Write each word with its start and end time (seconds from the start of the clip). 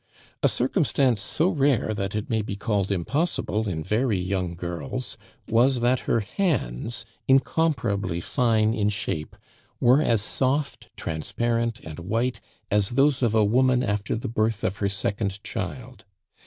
A 0.41 0.47
circumstance 0.49 1.21
so 1.21 1.49
rare, 1.49 1.93
that 1.93 2.15
it 2.15 2.27
may 2.27 2.41
be 2.41 2.55
called 2.55 2.91
impossible 2.91 3.67
in 3.69 3.83
very 3.83 4.17
young 4.17 4.55
girls, 4.55 5.15
was 5.47 5.79
that 5.81 5.99
her 6.09 6.21
hands, 6.21 7.05
incomparably 7.27 8.19
fine 8.19 8.73
in 8.73 8.89
shape, 8.89 9.35
were 9.79 10.01
as 10.01 10.23
soft, 10.23 10.89
transparent, 10.97 11.81
and 11.81 11.99
white 11.99 12.39
as 12.71 12.89
those 12.97 13.21
of 13.21 13.35
a 13.35 13.45
woman 13.45 13.83
after 13.83 14.15
the 14.15 14.27
birth 14.27 14.63
of 14.63 14.77
her 14.77 14.89
second 14.89 15.43
child. 15.43 16.03